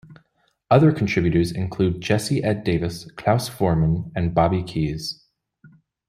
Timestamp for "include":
1.51-2.01